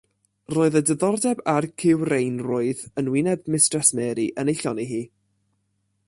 [0.51, 5.03] Roedd y diddordeb a'r cywreinrwydd yn wyneb Mistres Mary yn ei llonni hi.